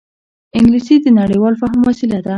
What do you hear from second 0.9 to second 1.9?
د نړيوال فهم